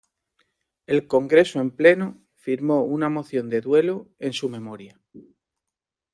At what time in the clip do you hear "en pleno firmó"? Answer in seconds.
1.61-2.81